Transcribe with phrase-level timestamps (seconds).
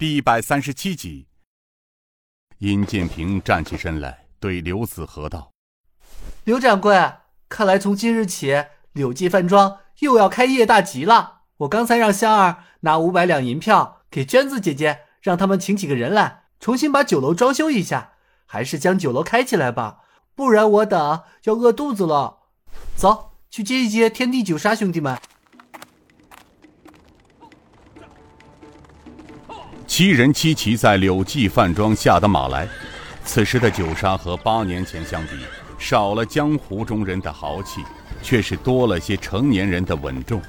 [0.00, 1.26] 第一百三十七集。
[2.60, 5.52] 尹建平站起身来，对刘子和道
[6.44, 7.12] ：“刘掌柜，
[7.50, 11.42] 看来从今日起，柳记饭庄又要开业大吉了。
[11.58, 18.12] 我刚才让香儿拿五百两银票给娟子姐姐，让他们请几个人来，重新把酒楼装修一下，
[18.46, 20.04] 还是将酒楼开起来吧，
[20.34, 22.44] 不然我等要饿肚子了。
[22.96, 25.20] 走去接一接天地九杀兄弟们。”
[30.00, 32.66] 七人七骑在柳记饭庄下的马来，
[33.22, 35.32] 此时的九杀和八年前相比，
[35.78, 37.82] 少了江湖中人的豪气，
[38.22, 40.40] 却是多了些成年人的稳重。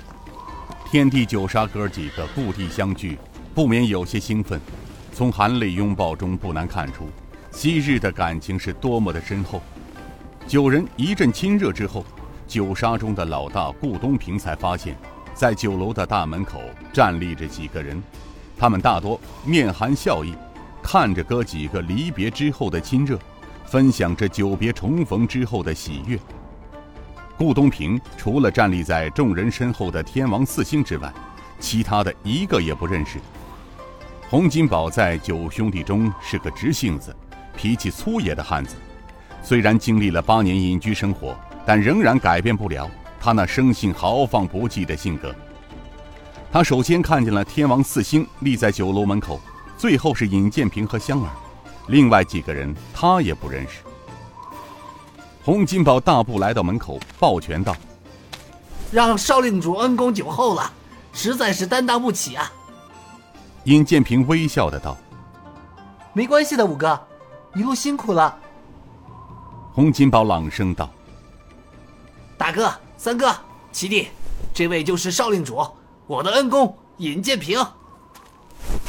[0.89, 3.19] 天地九杀哥几个故地相聚，
[3.53, 4.57] 不免有些兴奋。
[5.11, 7.09] 从含泪拥抱中不难看出，
[7.51, 9.61] 昔日的感情是多么的深厚。
[10.47, 12.05] 九人一阵亲热之后，
[12.47, 14.95] 九杀中的老大顾东平才发现，
[15.33, 16.61] 在酒楼的大门口
[16.93, 18.01] 站立着几个人。
[18.61, 20.35] 他们大多面含笑意，
[20.83, 23.17] 看着哥几个离别之后的亲热，
[23.65, 26.15] 分享着久别重逢之后的喜悦。
[27.39, 31.12] 顾东平除了站立在众人身后的天王四星之外，
[31.59, 33.17] 其他的一个也不认识。
[34.29, 37.15] 洪金宝在九兄弟中是个直性子、
[37.57, 38.76] 脾气粗野的汉子，
[39.41, 42.87] 虽然经历了八年隐居生活，但仍然改变不了
[43.20, 45.34] 他那生性豪放不羁的性格。
[46.52, 49.40] 他首先看见了天王四星立在酒楼门口，
[49.77, 51.30] 最后是尹建平和香儿，
[51.88, 53.80] 另外几个人他也不认识。
[55.46, 57.74] 洪金宝大步来到门口，抱拳道
[58.91, 60.70] ：“让少令主恩公久候了，
[61.13, 62.52] 实在是担当不起啊。”
[63.63, 64.97] 尹建平微笑的道
[66.12, 67.00] ：“没关系的，五哥，
[67.56, 68.38] 一路辛苦了。”
[69.72, 70.90] 洪金宝朗声道
[72.38, 73.34] ：“大哥、三哥、
[73.72, 74.09] 七弟，
[74.53, 75.66] 这位就是少令主。”
[76.07, 77.59] 我的恩公尹建平，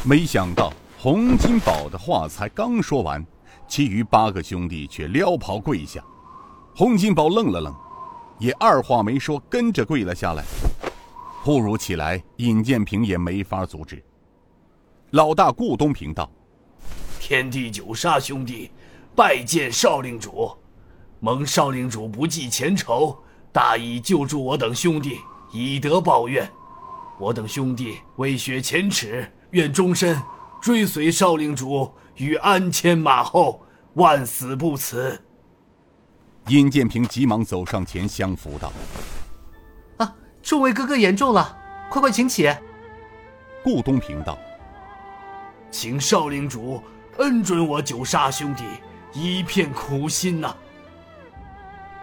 [0.05, 3.25] 没想到洪金宝的话才刚说完，
[3.69, 6.03] 其余八个兄弟却撩袍跪下。
[6.75, 7.75] 洪金宝愣了愣，
[8.39, 10.43] 也二话没说，跟着跪了下来。
[11.45, 14.03] 突如其来，尹建平也没法阻止。
[15.11, 16.31] 老大顾东平道
[17.21, 18.71] ：“天地九杀兄弟，
[19.15, 20.51] 拜见少令主，
[21.21, 23.17] 蒙少令主不计前仇，
[23.53, 25.19] 大义救助我等兄弟，
[25.53, 26.51] 以德报怨。”
[27.23, 30.21] 我等兄弟为雪前耻，愿终身
[30.61, 35.23] 追随少令主与鞍前马后，万死不辞。
[36.49, 38.73] 尹建平急忙走上前相扶道
[39.99, 41.57] ：“啊，众位哥哥言重了，
[41.89, 42.53] 快快请起。”
[43.63, 44.37] 顾东平道
[45.71, 46.83] ：“请少令主
[47.19, 48.65] 恩准我九杀兄弟
[49.13, 50.53] 一片苦心呐。”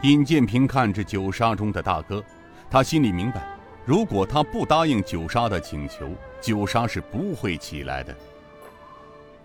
[0.03, 2.23] 尹建平看着九杀中的大哥，
[2.69, 3.58] 他心里明白。
[3.89, 8.15] 如果他不答应九杀的请求，九杀是不会起来的。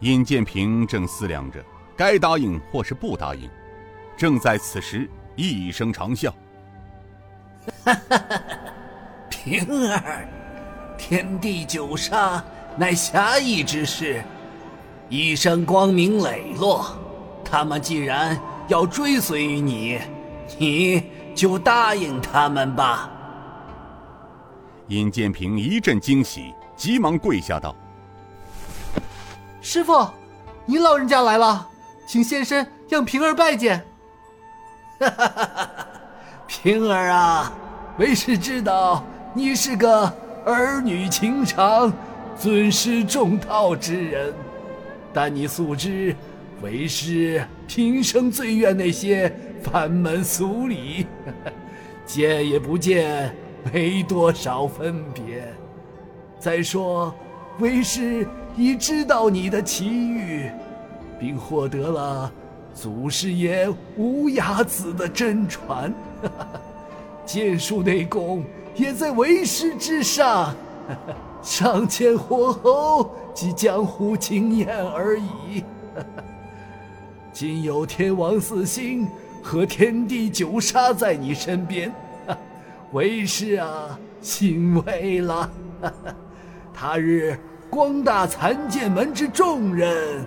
[0.00, 1.65] 尹建平正思量着
[1.97, 3.49] 该答应或是不答应，
[4.19, 6.31] 正在此时，一声长啸
[7.87, 8.41] ：“哈哈哈！
[9.31, 10.28] 平儿，
[10.99, 12.44] 天地九杀
[12.76, 14.22] 乃侠义之事，
[15.09, 16.84] 一生光明磊落。
[17.43, 18.38] 他们既然
[18.69, 19.99] 要追随于你，
[20.59, 21.03] 你
[21.34, 23.11] 就答应他们吧。”
[24.89, 27.75] 尹建平一阵惊喜，急忙跪下道
[29.62, 30.06] ：“师傅，
[30.67, 31.67] 您老人家来了，
[32.06, 33.83] 请现身让平儿拜见。
[35.00, 35.87] ”“哈哈哈
[36.47, 37.53] 平儿啊，
[37.99, 39.03] 为师知道
[39.33, 40.12] 你是个
[40.44, 41.91] 儿女情长、
[42.39, 44.34] 尊师重道之人，
[45.15, 46.15] 但你素知，
[46.61, 51.06] 为师平生最怨那些藩门俗礼，
[52.05, 53.34] 见也不见。”
[53.73, 55.53] 没多少分别。
[56.39, 57.15] 再说，
[57.59, 58.27] 为师
[58.57, 60.51] 已知道你的奇遇，
[61.19, 62.31] 并获得了
[62.75, 65.93] 祖师爷无崖子的真传，
[67.25, 70.55] 剑术内功也在为师之上，
[71.43, 75.65] 尚欠火候及江湖经验而已。
[77.33, 79.09] 今有天王四星
[79.43, 81.93] 和天地九杀在你身边。
[82.94, 85.50] 为师啊，欣慰了。
[86.73, 87.37] 他日
[87.69, 90.25] 光大残剑门之重任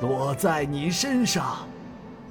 [0.00, 1.58] 落在你身上，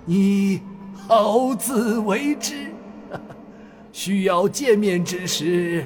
[0.03, 0.61] 你
[1.07, 2.73] 好自为之。
[3.93, 5.85] 需要见面之时，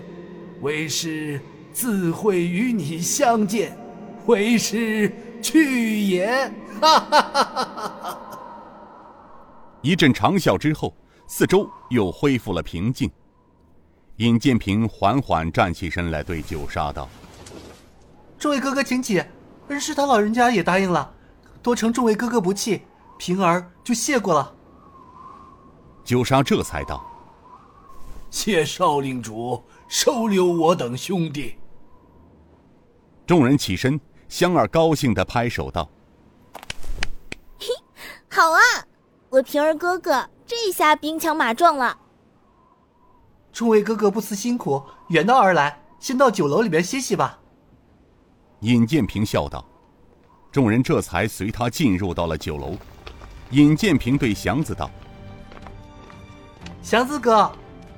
[0.62, 1.40] 为师
[1.72, 3.78] 自会与你相见。
[4.26, 6.52] 为师去也。
[6.82, 8.18] 哈哈哈哈哈！
[9.82, 10.96] 一阵长啸之后，
[11.28, 13.08] 四周又恢复了平静。
[14.18, 17.10] 尹建平缓缓站起身来，对九杀道
[18.38, 19.24] ：“诸位哥哥，请起，
[19.70, 21.12] 恩师他老人家也答应了，
[21.64, 22.84] 多承众位哥哥不弃，
[23.18, 24.54] 平儿就谢过了。
[26.04, 27.04] 九杀这才道
[28.30, 31.56] ：“谢少令主收留我等兄弟。”
[33.26, 34.00] 众人起身，
[34.30, 35.90] 香儿高兴的拍手道
[37.58, 37.68] ：“嘿，
[38.30, 38.60] 好啊！
[39.30, 41.98] 我平儿哥哥这下兵强马壮了。”
[43.54, 47.38] 众位哥哥不辞辛苦远道而来，先到酒楼里面歇息吧。
[48.62, 49.64] 尹建平笑道
[50.52, 52.76] ：“众人这才随他进入到了酒楼。”
[53.52, 54.90] 尹建平对祥子道
[56.82, 57.52] ：“祥子哥，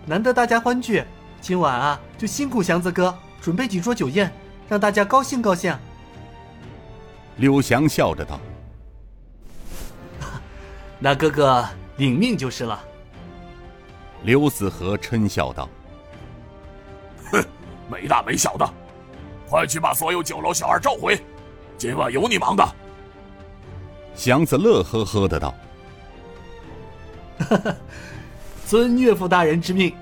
[0.06, 1.02] 难得大家欢聚，
[1.40, 4.30] 今晚啊就辛苦祥子哥准备几桌酒宴，
[4.68, 5.74] 让大家高兴高兴。”
[7.38, 8.38] 柳祥笑着道
[11.00, 11.66] ：“那哥哥
[11.96, 12.84] 领命就是了。”
[14.26, 15.70] 刘子和嗔笑道
[17.32, 17.46] ：“哼，
[17.88, 18.68] 没大没小的，
[19.48, 21.16] 快去把所有酒楼小二召回，
[21.78, 22.68] 今晚有你忙的。”
[24.16, 25.54] 祥子乐呵呵的道
[27.38, 27.76] ：“哈哈
[28.66, 29.96] 遵岳父大人之命。”